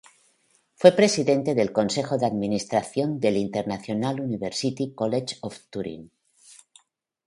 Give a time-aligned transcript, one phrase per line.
[0.73, 6.09] Fue presidente del Consejo de administración del International University College of Turin.